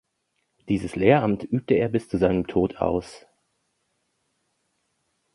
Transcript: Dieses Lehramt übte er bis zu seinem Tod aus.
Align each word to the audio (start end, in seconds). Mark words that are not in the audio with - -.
Dieses 0.67 0.95
Lehramt 0.95 1.43
übte 1.43 1.75
er 1.75 1.87
bis 1.87 2.09
zu 2.09 2.17
seinem 2.17 2.47
Tod 2.47 2.77
aus. 2.77 3.27